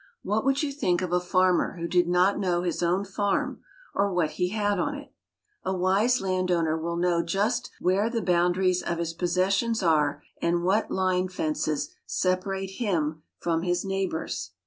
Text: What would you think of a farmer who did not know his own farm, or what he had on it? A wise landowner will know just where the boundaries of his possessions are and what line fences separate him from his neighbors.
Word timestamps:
What 0.23 0.43
would 0.45 0.63
you 0.63 0.71
think 0.71 1.03
of 1.03 1.13
a 1.13 1.19
farmer 1.19 1.77
who 1.77 1.87
did 1.87 2.07
not 2.09 2.39
know 2.39 2.63
his 2.63 2.81
own 2.81 3.05
farm, 3.05 3.61
or 3.93 4.11
what 4.11 4.31
he 4.31 4.49
had 4.49 4.79
on 4.79 4.95
it? 4.95 5.13
A 5.63 5.77
wise 5.77 6.19
landowner 6.19 6.75
will 6.75 6.95
know 6.95 7.21
just 7.23 7.69
where 7.79 8.09
the 8.09 8.23
boundaries 8.23 8.81
of 8.81 8.97
his 8.97 9.13
possessions 9.13 9.83
are 9.83 10.23
and 10.41 10.63
what 10.63 10.89
line 10.89 11.27
fences 11.27 11.93
separate 12.07 12.71
him 12.79 13.21
from 13.37 13.61
his 13.61 13.85
neighbors. 13.85 14.53